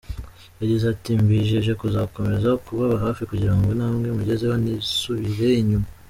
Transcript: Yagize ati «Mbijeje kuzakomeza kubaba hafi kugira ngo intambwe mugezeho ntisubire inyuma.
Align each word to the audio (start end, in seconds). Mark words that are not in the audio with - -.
Yagize 0.61 0.85
ati 0.93 1.09
«Mbijeje 1.23 1.71
kuzakomeza 1.81 2.49
kubaba 2.65 2.95
hafi 3.05 3.21
kugira 3.29 3.53
ngo 3.55 3.65
intambwe 3.73 4.07
mugezeho 4.17 4.55
ntisubire 4.57 5.49
inyuma. 5.61 5.87